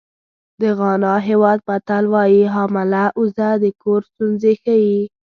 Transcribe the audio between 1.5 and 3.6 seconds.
متل وایي حامله اوزه